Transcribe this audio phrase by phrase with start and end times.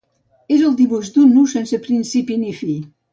[0.53, 2.79] És el dibuix d'un nus sense principi ni fi.